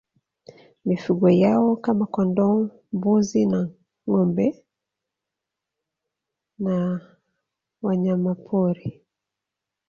Mifugo 0.85 1.27
yao 1.29 1.75
kama 1.83 2.05
kondoo 2.13 2.59
mbuzi 2.95 3.41
na 3.51 3.59
ngoâmbe 4.07 4.47
na 6.65 6.75
wanyamapori 7.85 8.87